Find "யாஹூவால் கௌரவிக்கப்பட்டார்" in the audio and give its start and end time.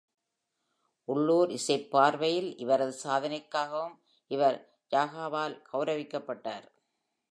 4.91-6.67